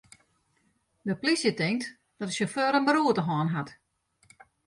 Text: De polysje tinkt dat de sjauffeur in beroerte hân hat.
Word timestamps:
De 1.01 1.15
polysje 1.19 1.51
tinkt 1.59 1.85
dat 2.17 2.27
de 2.27 2.33
sjauffeur 2.35 2.73
in 2.77 2.85
beroerte 2.87 3.23
hân 3.29 3.49
hat. 3.55 3.69